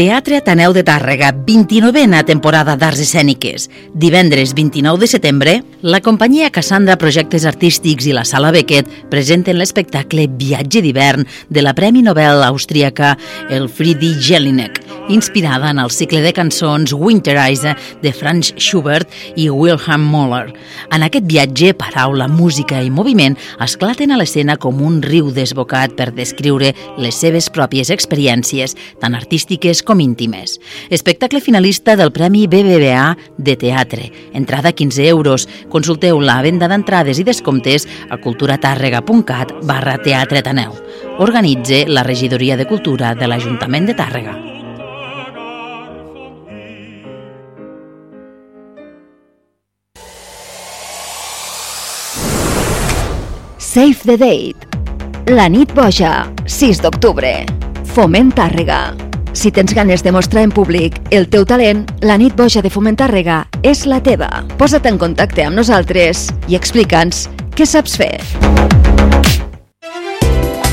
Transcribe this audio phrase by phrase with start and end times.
[0.00, 3.66] Teatre Ateneu de Tàrrega, 29a temporada d'Arts Escèniques.
[3.92, 5.52] Divendres 29 de setembre,
[5.84, 11.74] la companyia Cassandra Projectes Artístics i la Sala Beckett presenten l'espectacle Viatge d'hivern de la
[11.76, 13.10] Premi Nobel austríaca
[13.52, 14.80] Elfriede Jelinek,
[15.12, 20.54] inspirada en el cicle de cançons Winterize de Franz Schubert i Wilhelm Möller.
[20.96, 26.08] En aquest viatge, paraula, música i moviment esclaten a l'escena com un riu desbocat per
[26.16, 30.60] descriure les seves pròpies experiències, tant artístiques com íntimes.
[30.88, 34.12] Espectacle finalista del Premi BBVA de Teatre.
[34.32, 35.48] Entrada 15 euros.
[35.68, 40.78] Consulteu la venda d'entrades i descomptes a culturatàrrega.cat barra Teatre Taneu.
[41.18, 44.38] Organitze la Regidoria de Cultura de l'Ajuntament de Tàrrega.
[53.58, 54.70] Save the Date.
[55.34, 57.38] La nit boja, 6 d'octubre.
[57.90, 59.09] Foment Tàrrega.
[59.32, 62.98] Si tens ganes de mostrar en públic el teu talent, la nit boja de Foment
[62.98, 64.28] Tàrrega és la teva.
[64.58, 68.18] Posa't en contacte amb nosaltres i explica'ns què saps fer.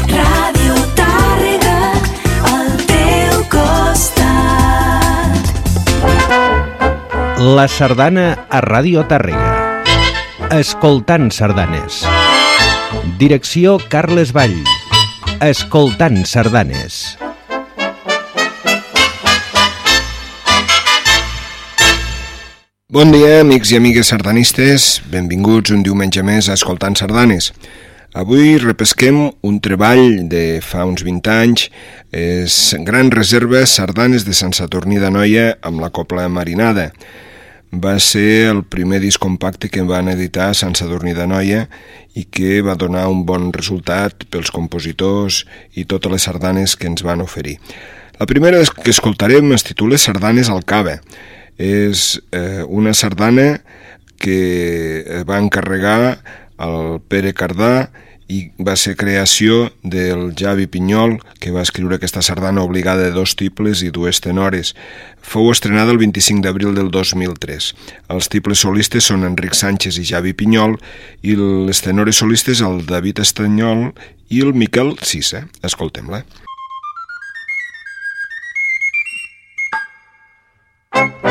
[0.09, 1.77] Ràdio Tàrrega,
[2.49, 5.37] al teu costat.
[7.45, 9.53] La sardana a Ràdio Tàrrega.
[10.57, 12.01] Escoltant sardanes.
[13.21, 14.57] Direcció Carles Vall.
[15.45, 17.17] Escoltant sardanes.
[22.87, 24.83] Bon dia, amics i amigues sardanistes.
[25.11, 27.49] Benvinguts un diumenge més a Escoltant Sardanes.
[28.15, 31.65] Avui repesquem un treball de fa uns 20 anys,
[32.15, 32.55] és
[32.87, 36.93] Gran Reserva Sardanes de Sant Saturní de Noia amb la Copla Marinada.
[37.75, 41.65] Va ser el primer disc compacte que van editar a Sant Sadurní de Noia
[42.15, 45.43] i que va donar un bon resultat pels compositors
[45.75, 47.59] i totes les sardanes que ens van oferir.
[48.15, 51.01] La primera que escoltarem es titula Sardanes al Cava
[51.57, 53.61] és eh, una sardana
[54.17, 56.19] que eh, va encarregar
[56.57, 57.89] el Pere Cardà
[58.27, 63.37] i va ser creació del Javi Pinyol, que va escriure aquesta sardana obligada de dos
[63.39, 64.73] tiples i dues tenores.
[65.23, 67.69] Fou estrenada el 25 d'abril del 2003.
[68.11, 70.75] Els tiples solistes són Enric Sánchez i Javi Pinyol
[71.23, 73.93] i les tenores solistes el David Estanyol
[74.27, 75.45] i el Miquel Sissa.
[75.63, 76.25] Escoltem-la.
[80.97, 81.26] Esteu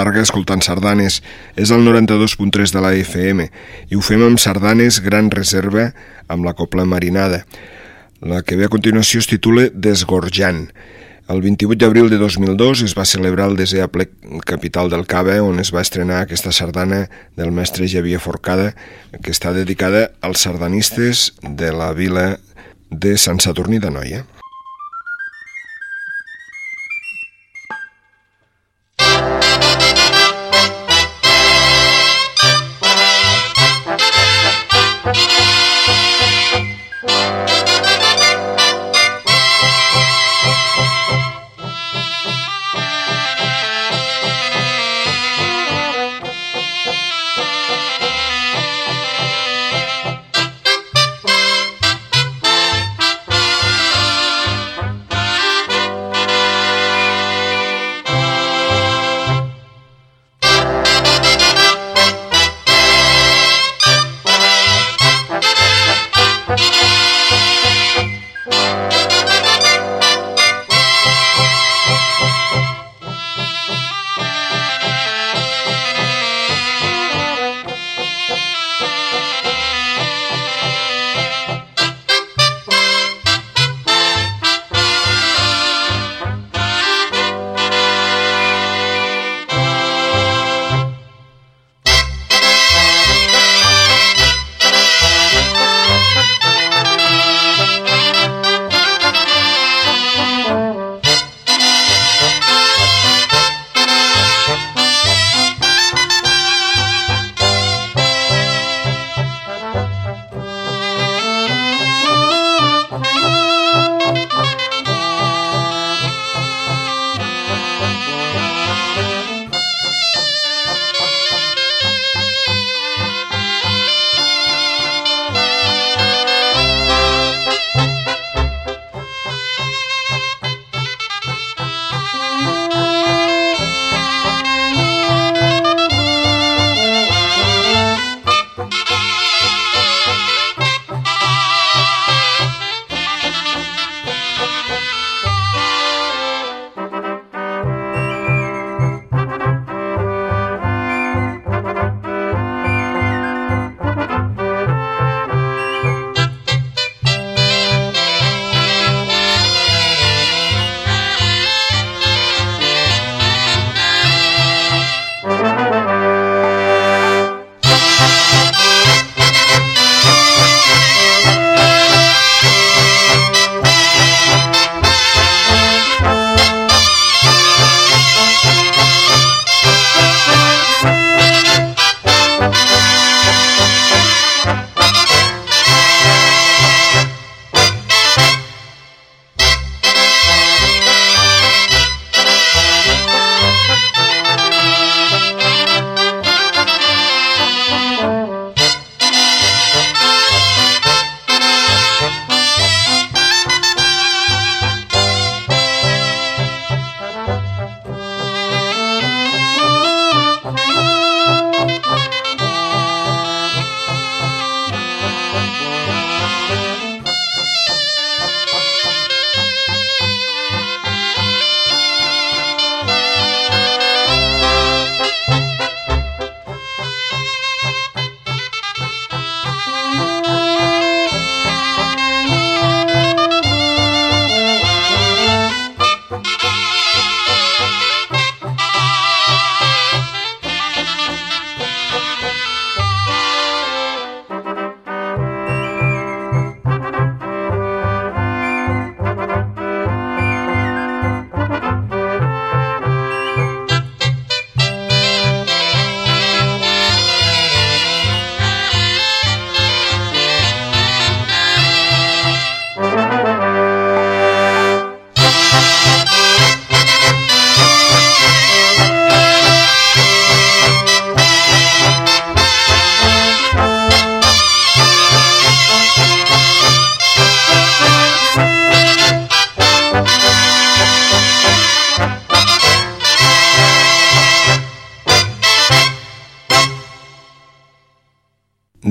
[0.00, 1.18] Targa escoltant sardanes.
[1.60, 3.44] És el 92.3 de la FM
[3.92, 5.90] i ho fem amb sardanes Gran Reserva
[6.32, 7.42] amb la Copla Marinada.
[8.24, 10.70] La que ve a continuació es titula Desgorjant.
[11.30, 14.16] El 28 d'abril de 2002 es va celebrar el desè aplec
[14.48, 17.04] capital del Cava, on es va estrenar aquesta sardana
[17.36, 18.72] del mestre Javier Forcada,
[19.20, 22.30] que està dedicada als sardanistes de la vila
[22.88, 24.26] de Sant Saturní de Noia.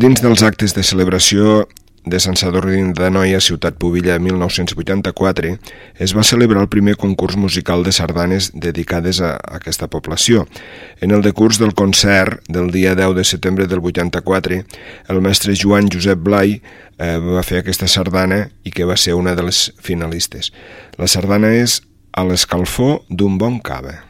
[0.10, 1.68] Dins dels actes de celebració
[2.10, 5.52] de Sant Sadurní d'Anoia, ciutat Pubilla, 1984,
[6.02, 10.48] es va celebrar el primer concurs musical de sardanes dedicades a aquesta població.
[10.98, 14.64] En el decurs del concert del dia 10 de setembre del 84,
[15.14, 19.38] el mestre Joan Josep Blai eh, va fer aquesta sardana i que va ser una
[19.38, 20.50] de les finalistes.
[20.98, 21.84] La sardana és
[22.18, 24.09] A l'escalfor d'un bon cava.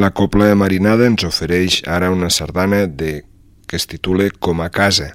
[0.00, 3.20] La Copla Marinada ens ofereix ara una sardana de,
[3.68, 5.12] que es titula Com a casa.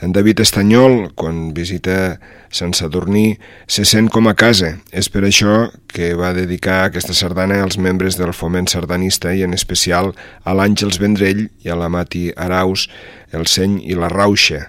[0.00, 2.18] En David Estanyol, quan visita
[2.50, 3.36] Sant Sadurní,
[3.68, 4.72] se sent com a casa.
[4.90, 9.54] És per això que va dedicar aquesta sardana als membres del foment sardanista i en
[9.54, 12.88] especial a l'Àngels Vendrell i a la Mati Araus,
[13.36, 14.66] el Seny i la Rauxa.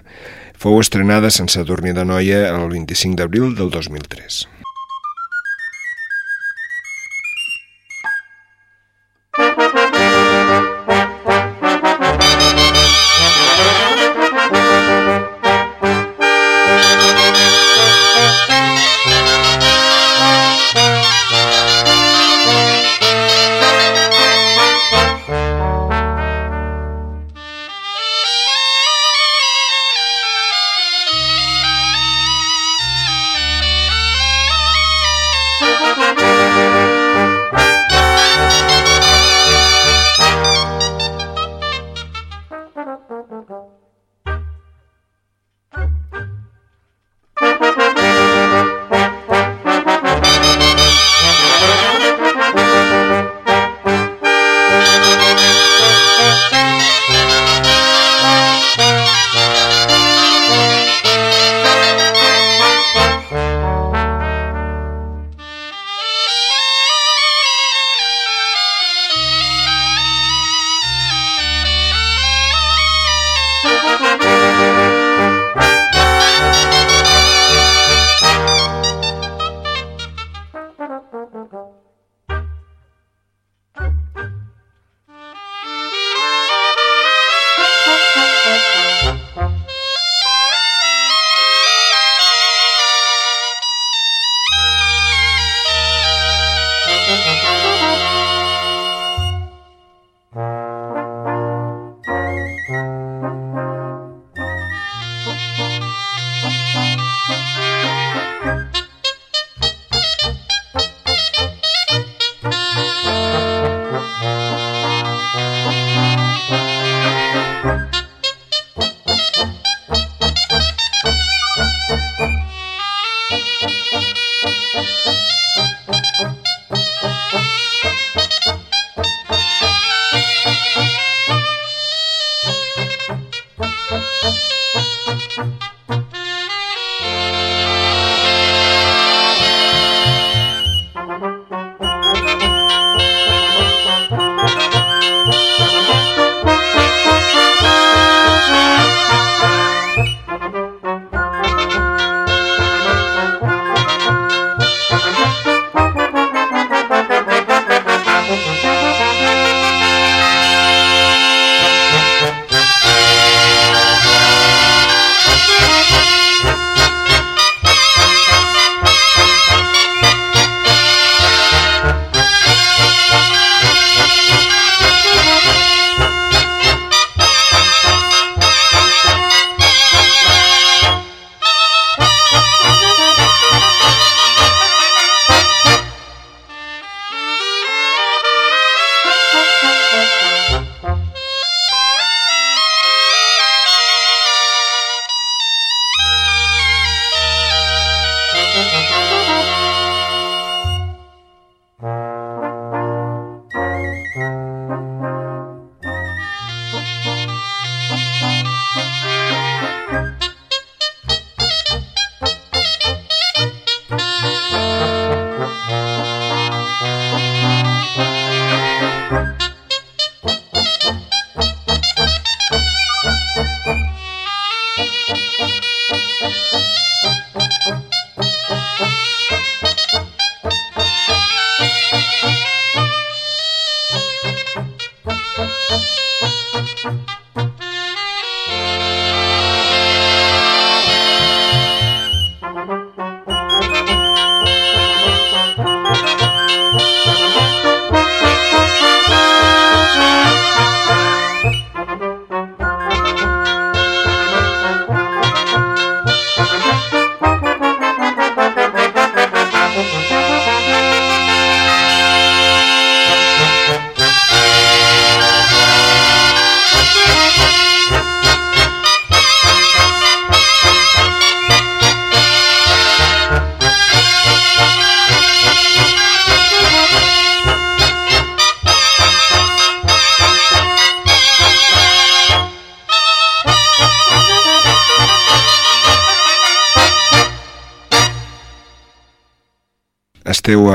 [0.54, 4.44] Fou estrenada a Sant Sadurní de Noia el 25 d'abril del 2003.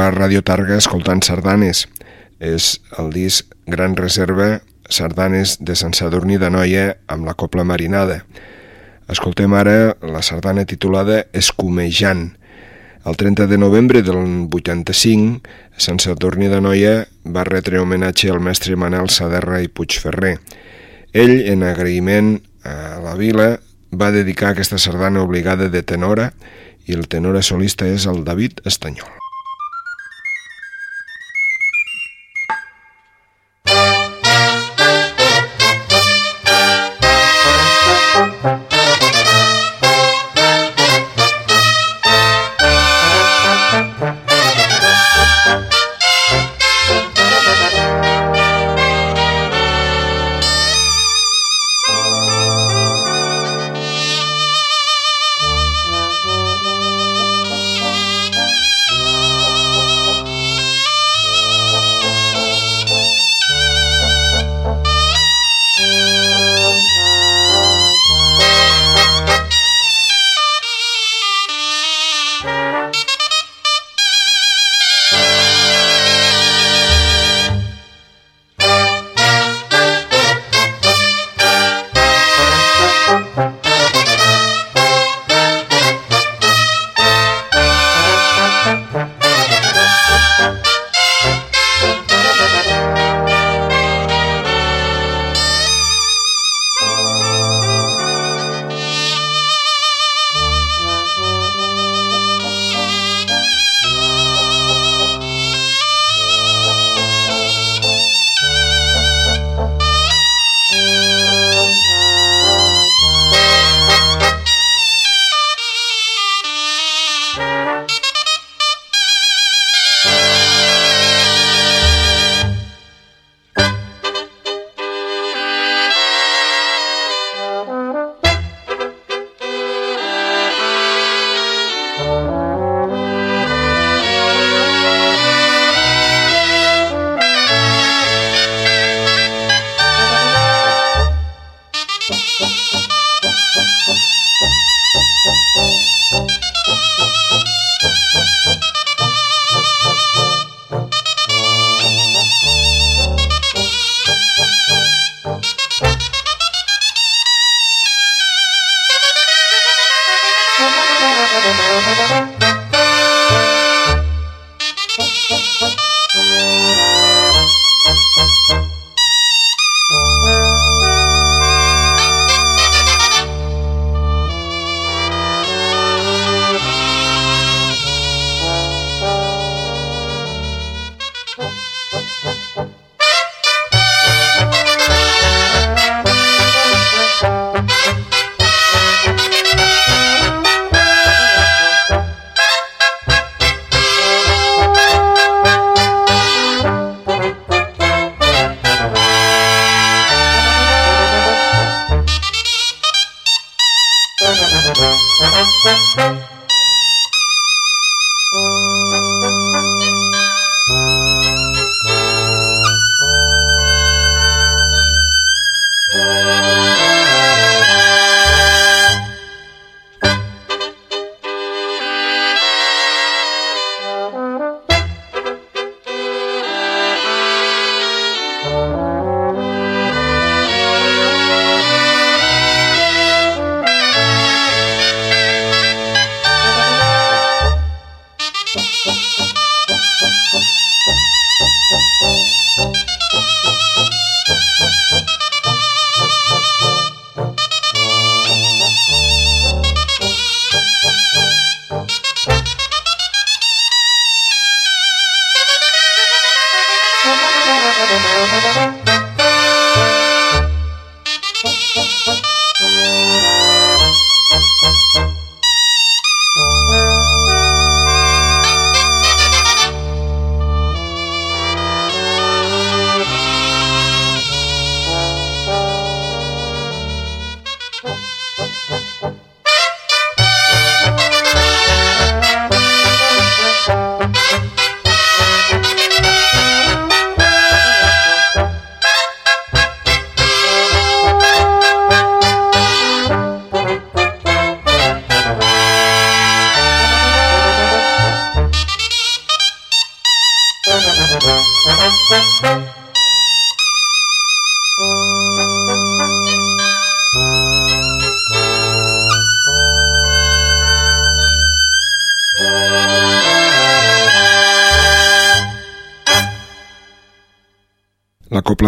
[0.08, 1.88] A Radio Targa escoltant sardanes.
[2.40, 8.22] És el disc Gran Reserva, sardanes de Sant Sadurní de Noia amb la Copla Marinada.
[9.12, 12.38] Escoltem ara la sardana titulada Escumejant.
[13.08, 15.44] El 30 de novembre del 85,
[15.76, 20.38] Sant Sadurní de Noia va retre homenatge al mestre Manel Saderra i Puigferrer.
[21.12, 23.58] Ell, en agraïment a la vila,
[23.92, 26.32] va dedicar aquesta sardana obligada de tenora
[26.88, 29.27] i el tenora solista és el David Estanyol.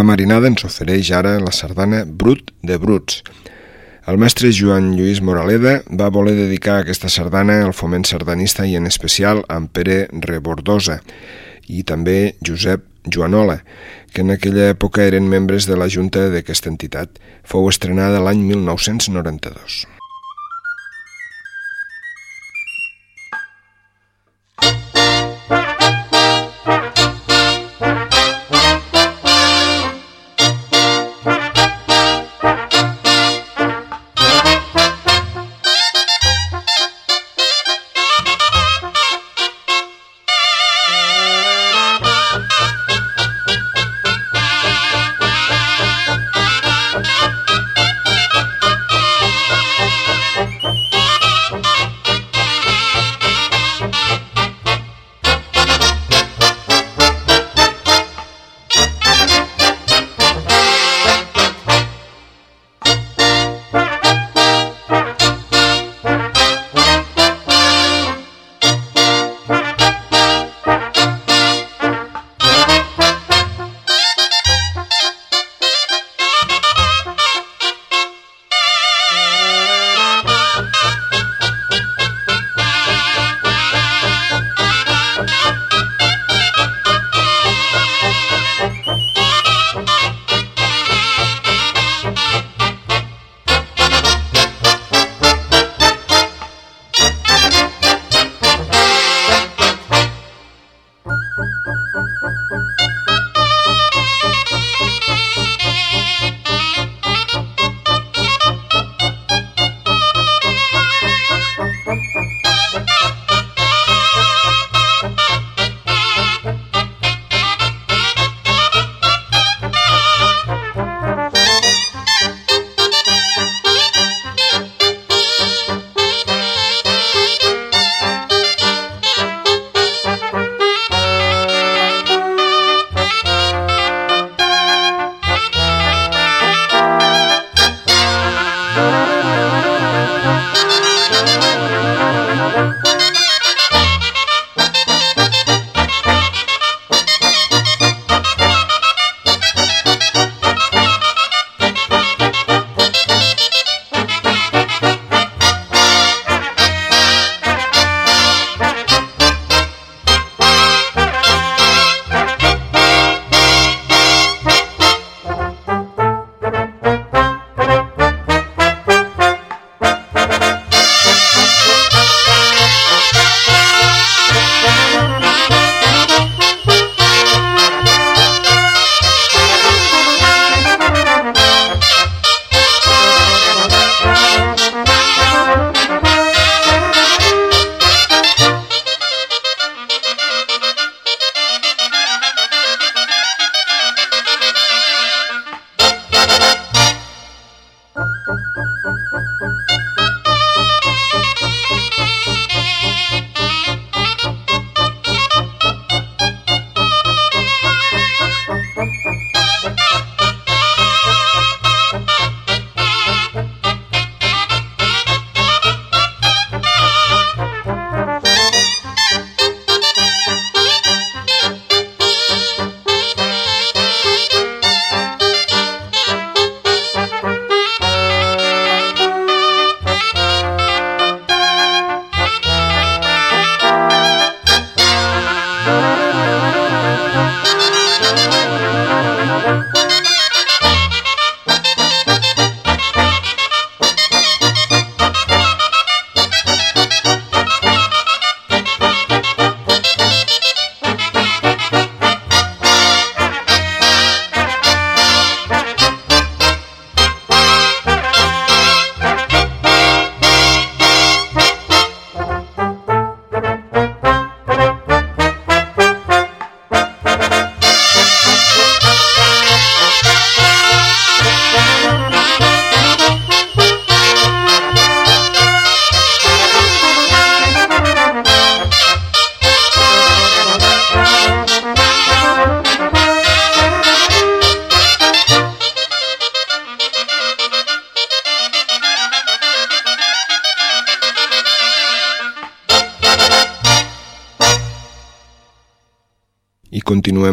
[0.00, 3.18] La Marinada ens ofereix ara la sardana Brut de Bruts.
[4.08, 8.88] El mestre Joan Lluís Moraleda va voler dedicar aquesta sardana al foment sardanista i en
[8.88, 11.02] especial a en Pere Rebordosa
[11.68, 13.60] i també Josep Joanola,
[14.14, 17.20] que en aquella època eren membres de la junta d'aquesta entitat.
[17.44, 19.82] Fou estrenada l'any 1992.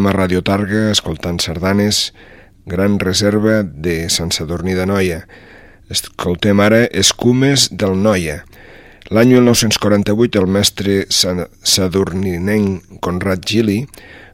[0.08, 2.14] A Radio Targa escoltant sardanes,
[2.64, 5.18] Gran Reserva de Sant Sadurní de Noia.
[5.92, 8.44] Escoltem ara Escumes del Noia.
[9.12, 13.82] L'any 1948 el mestre sadurninenc Conrad Gili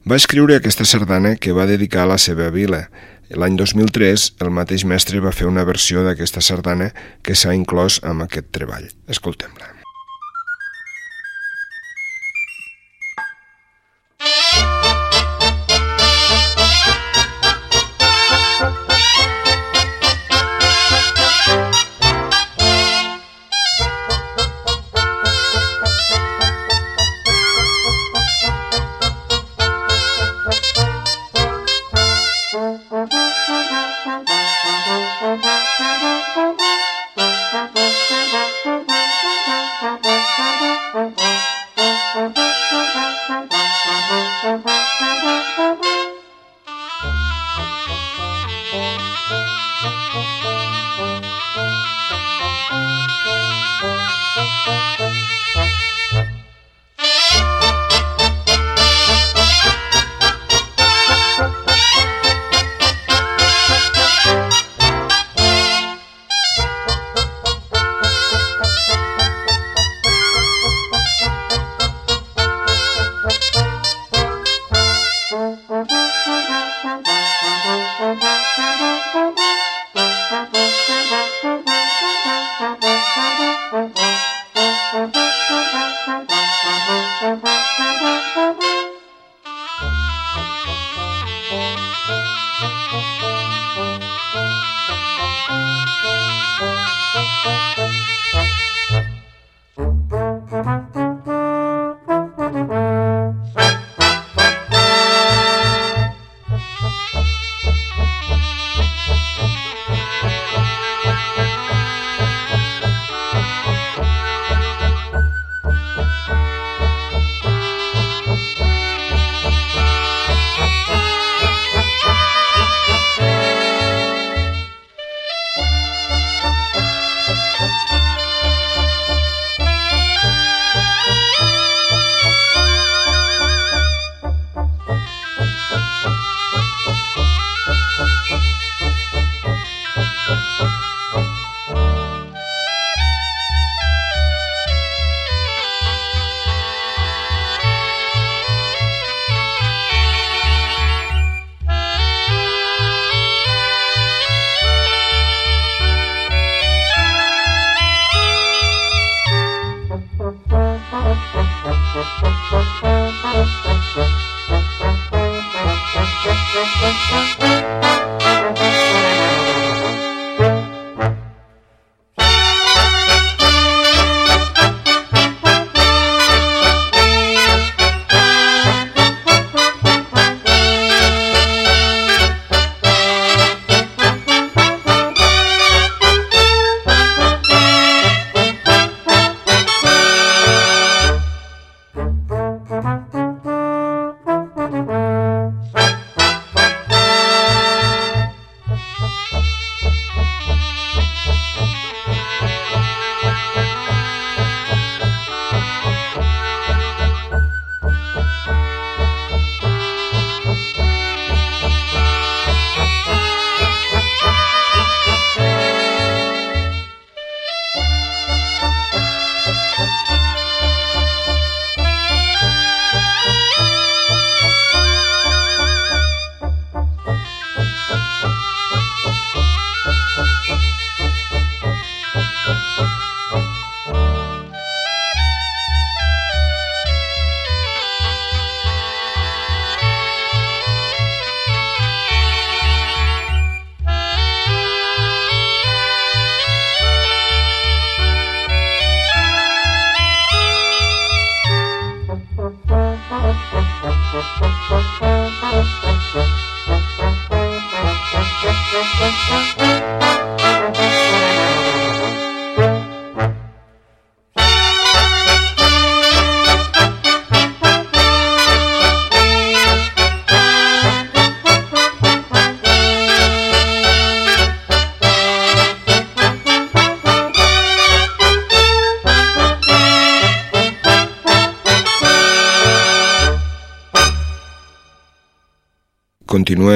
[0.06, 2.86] va escriure aquesta sardana que va dedicar a la seva vila.
[3.34, 8.26] L'any 2003 el mateix mestre va fer una versió d'aquesta sardana que s'ha inclòs amb
[8.28, 8.90] aquest treball.
[9.10, 9.73] Escoltem-la.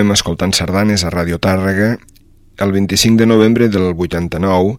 [0.09, 1.99] Continuem escoltant sardanes a Radio Tàrrega.
[2.57, 4.79] El 25 de novembre del 89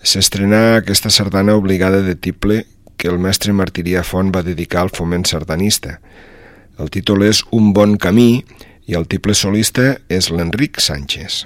[0.00, 2.64] s'estrenà aquesta sardana obligada de tiple
[2.96, 5.98] que el mestre Martirià Font va dedicar al foment sardanista.
[6.80, 8.44] El títol és Un bon camí
[8.88, 11.44] i el tiple solista és l'Enric Sánchez.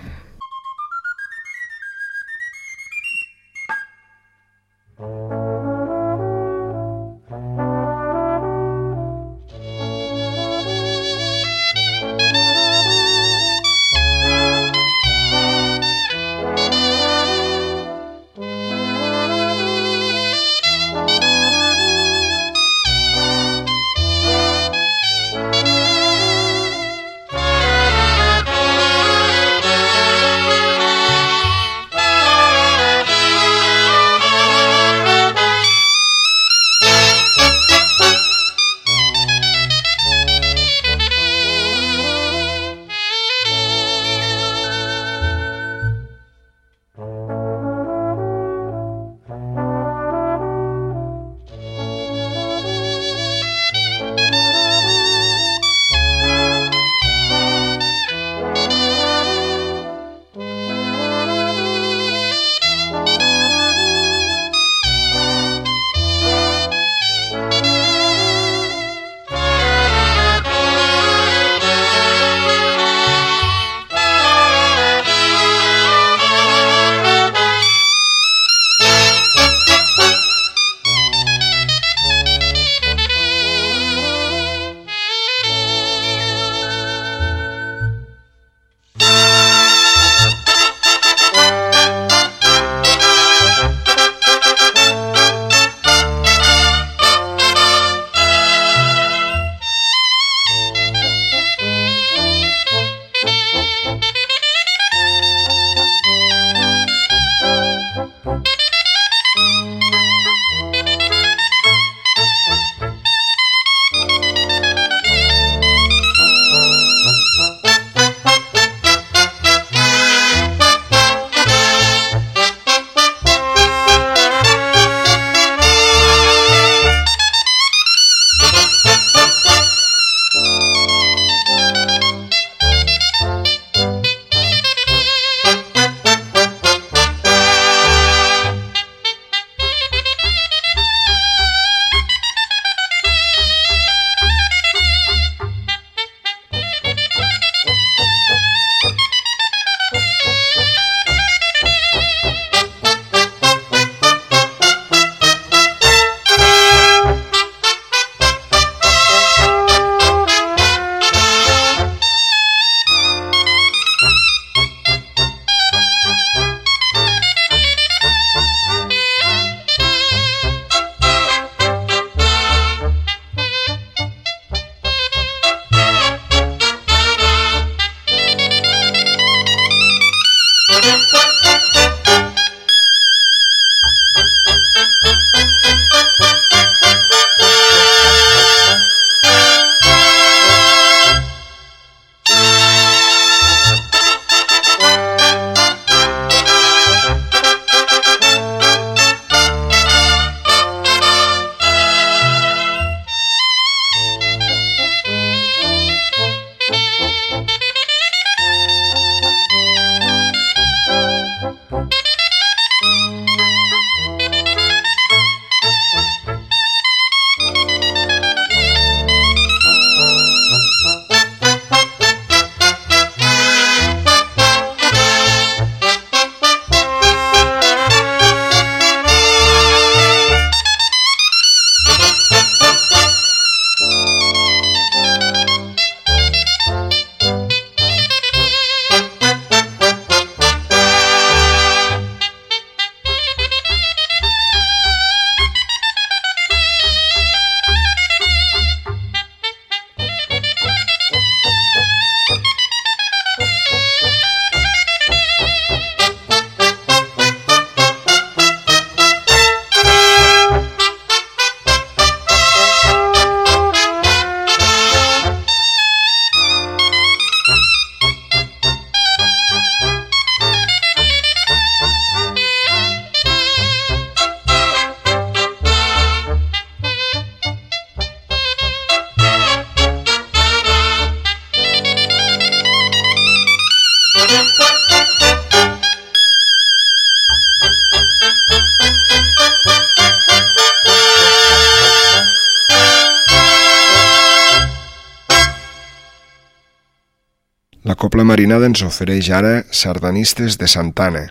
[298.67, 301.31] Ens ofereix ara Sardanistes de Santana.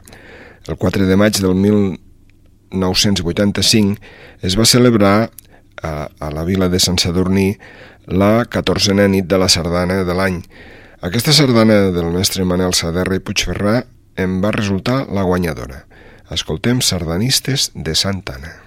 [0.71, 3.99] El 4 de maig del 1985
[4.47, 5.27] es va celebrar
[5.83, 7.57] a, a la vila de Sant Sadurní
[8.07, 10.47] la 14a nit de la sardana de l'any.
[11.03, 13.83] Aquesta sardana del mestre Manel Saderra i Puigferrà
[14.15, 15.91] em va resultar la guanyadora.
[16.31, 18.64] Escoltem sardanistes de Santana.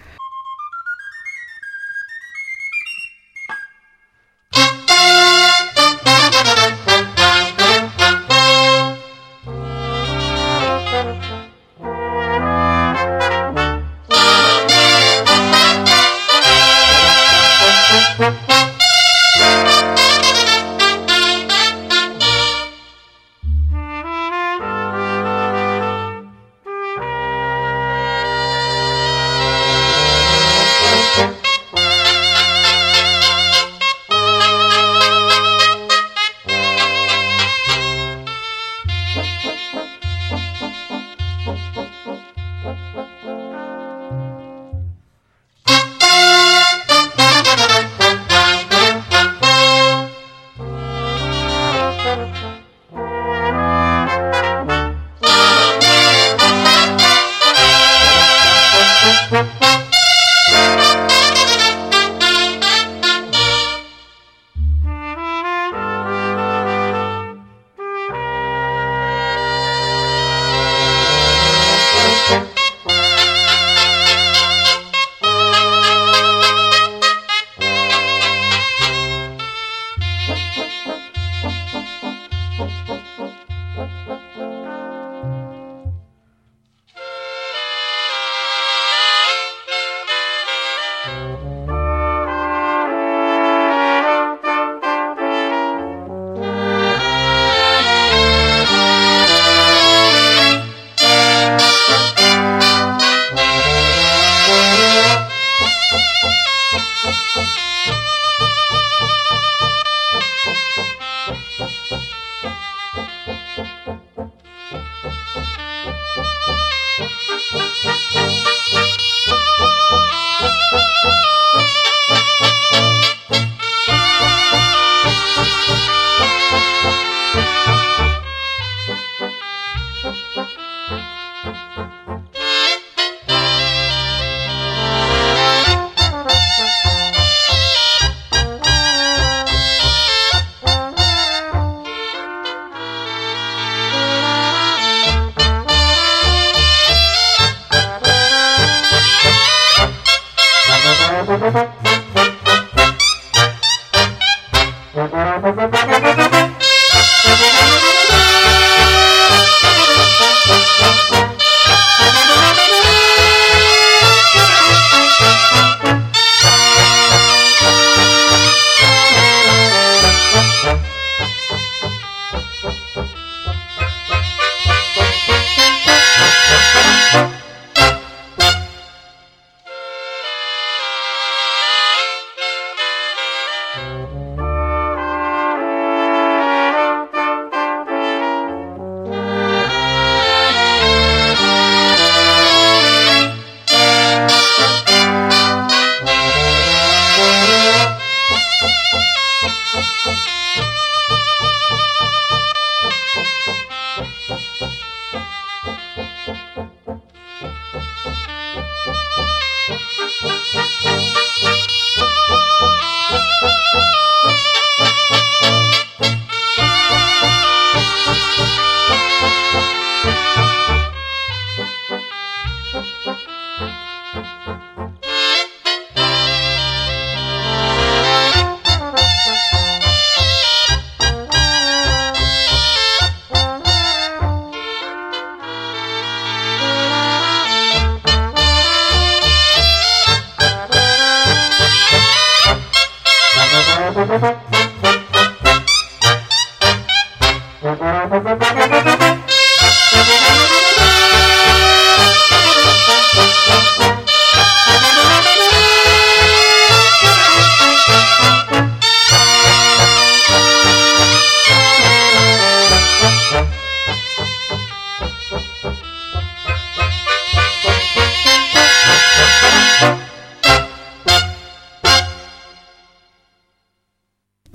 [155.18, 156.27] Thank.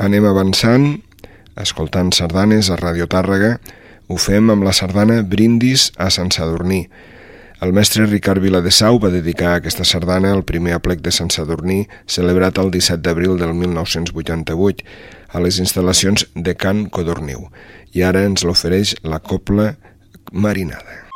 [0.03, 0.97] Anem avançant
[1.55, 3.53] escoltant sardanes a Radio Tàrrega,
[4.11, 6.81] ho fem amb la sardana Brindis a Sant Sadurní.
[7.63, 12.59] El mestre Ricard Viladesau va dedicar aquesta sardana al primer aplec de Sant Sadurní, celebrat
[12.59, 14.83] el 17 d'abril del 1988,
[15.31, 17.47] a les instal·lacions de Can Codorniu,
[17.95, 19.71] i ara ens l'ofereix la Copla
[20.33, 21.12] Marinada.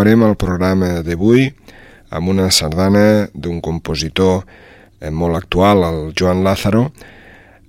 [0.00, 1.50] Acabarem el programa d'avui
[2.08, 4.46] amb una sardana d'un compositor
[4.98, 6.86] eh, molt actual, el Joan Lázaro.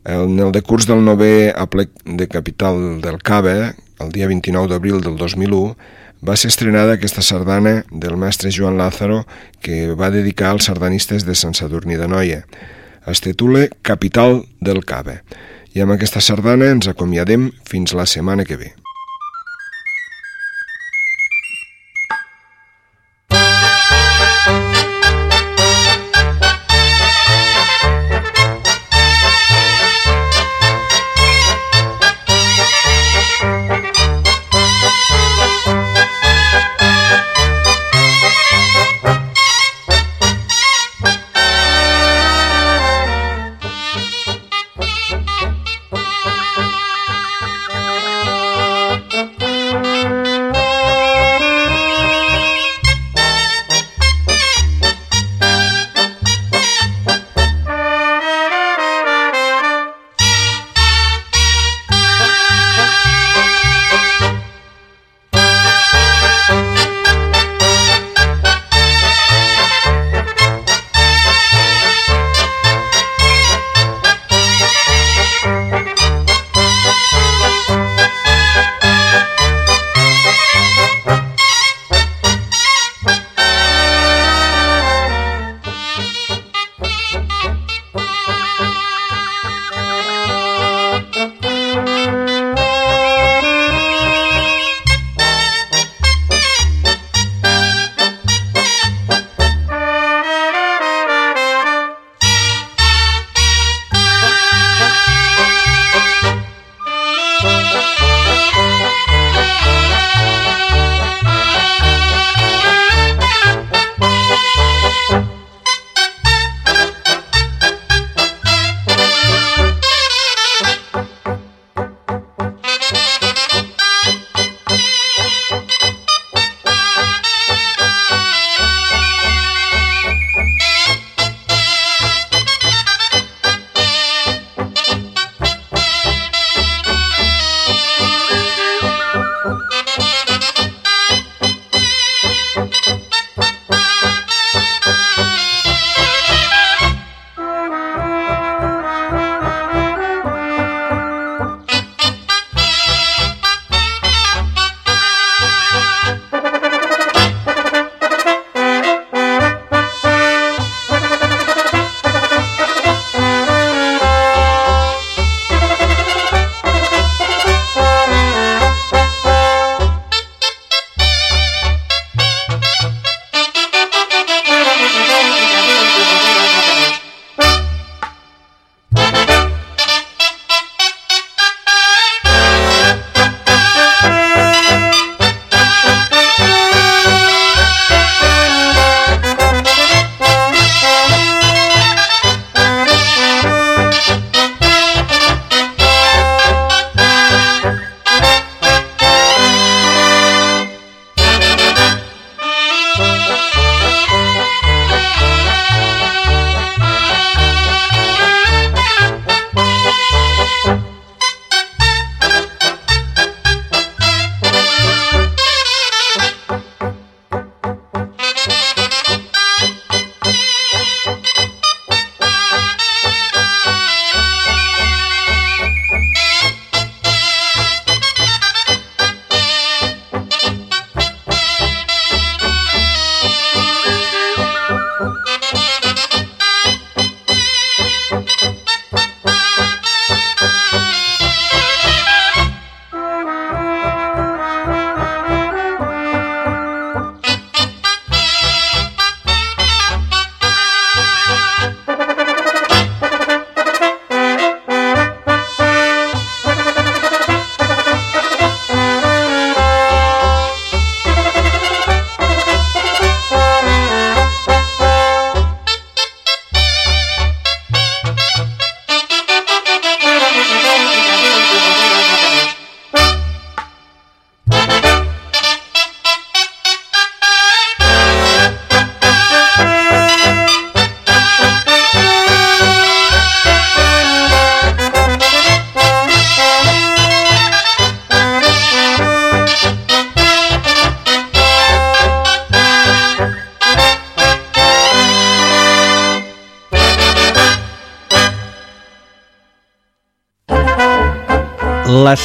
[0.07, 5.17] En el decurs del nové aplec de capital del Cava, el dia 29 d'abril del
[5.19, 5.75] 2001,
[6.23, 9.25] va ser estrenada aquesta sardana del mestre Joan Lázaro
[9.59, 12.45] que va dedicar als sardanistes de Sant Sadurní de Noia.
[13.11, 15.19] Es titula Capital del Cava.
[15.75, 18.71] I amb aquesta sardana ens acomiadem fins la setmana que ve.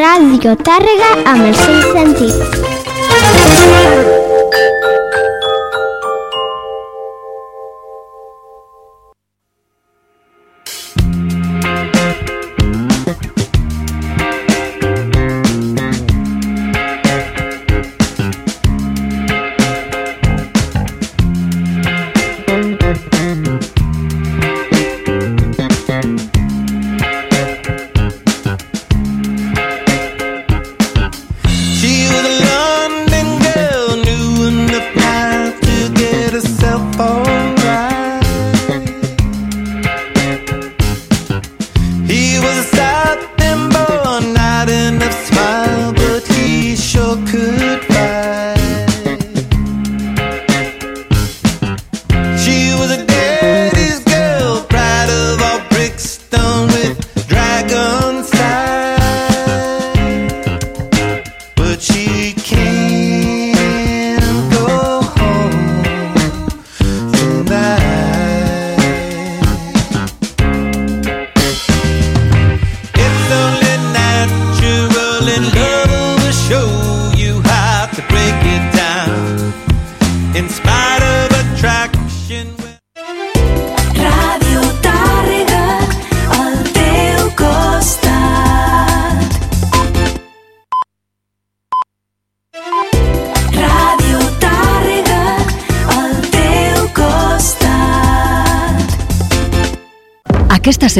[0.00, 4.19] Ràdio Tàrrega amb els seus sentits.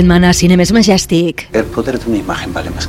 [0.00, 1.42] semana a Cinemes Majestic.
[1.52, 2.86] El poder d'una imatge vale més